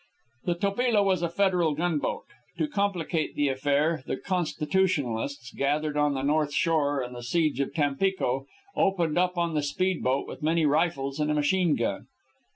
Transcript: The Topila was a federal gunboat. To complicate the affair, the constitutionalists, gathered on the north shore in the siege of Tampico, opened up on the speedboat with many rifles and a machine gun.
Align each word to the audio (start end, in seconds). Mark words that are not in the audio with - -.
The 0.45 0.55
Topila 0.55 1.05
was 1.05 1.21
a 1.21 1.29
federal 1.29 1.75
gunboat. 1.75 2.23
To 2.57 2.67
complicate 2.67 3.35
the 3.35 3.49
affair, 3.49 4.01
the 4.07 4.17
constitutionalists, 4.17 5.51
gathered 5.53 5.95
on 5.95 6.15
the 6.15 6.23
north 6.23 6.51
shore 6.55 7.03
in 7.03 7.13
the 7.13 7.21
siege 7.21 7.59
of 7.59 7.71
Tampico, 7.75 8.47
opened 8.75 9.19
up 9.19 9.37
on 9.37 9.53
the 9.53 9.61
speedboat 9.61 10.25
with 10.27 10.41
many 10.41 10.65
rifles 10.65 11.19
and 11.19 11.29
a 11.29 11.35
machine 11.35 11.75
gun. 11.75 12.07